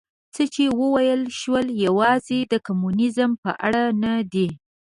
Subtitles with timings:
[0.33, 4.49] څه چې وویل شول یوازې د کمونیزم په اړه نه دي.